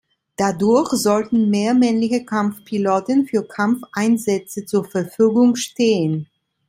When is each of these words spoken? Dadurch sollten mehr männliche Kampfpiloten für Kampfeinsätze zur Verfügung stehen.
Dadurch 0.35 0.89
sollten 0.93 1.51
mehr 1.51 1.75
männliche 1.75 2.25
Kampfpiloten 2.25 3.27
für 3.27 3.47
Kampfeinsätze 3.47 4.65
zur 4.65 4.85
Verfügung 4.85 5.55
stehen. 5.55 6.27